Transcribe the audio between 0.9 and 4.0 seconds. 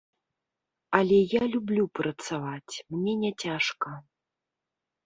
Але я люблю працаваць, мне няцяжка.